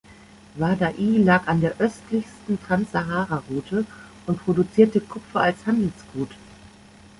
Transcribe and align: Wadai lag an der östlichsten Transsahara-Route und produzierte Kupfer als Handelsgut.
Wadai 0.57 1.17
lag 1.23 1.45
an 1.47 1.61
der 1.61 1.77
östlichsten 1.79 2.59
Transsahara-Route 2.63 3.85
und 4.25 4.43
produzierte 4.43 4.99
Kupfer 4.99 5.41
als 5.41 5.63
Handelsgut. 5.67 6.31